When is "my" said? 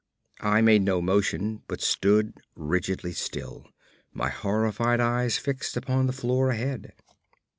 4.11-4.29